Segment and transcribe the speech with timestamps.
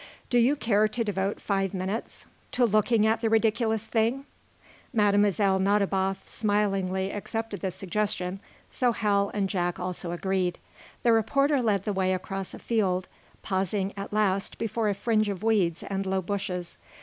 [0.31, 4.25] Do you care to devote five minutes to looking at the ridiculous thing?"
[4.93, 5.59] Mlle.
[5.59, 8.39] Nadiboff smilingly accepted the suggestion,
[8.71, 10.57] so Hal and Jack also agreed.
[11.03, 13.07] The reporter led the way across a field,
[13.43, 16.79] pausing at last before a fringe of weeds and low bushes.